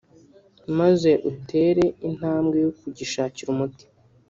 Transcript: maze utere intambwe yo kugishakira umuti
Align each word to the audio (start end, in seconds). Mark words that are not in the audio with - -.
maze 0.77 1.11
utere 1.31 1.85
intambwe 2.09 2.57
yo 2.65 2.71
kugishakira 2.79 3.47
umuti 3.53 3.85